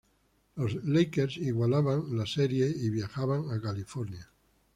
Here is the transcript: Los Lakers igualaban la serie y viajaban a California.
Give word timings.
Los 0.55 0.83
Lakers 0.83 1.37
igualaban 1.37 2.17
la 2.17 2.25
serie 2.25 2.67
y 2.67 2.89
viajaban 2.89 3.51
a 3.51 3.61
California. 3.61 4.27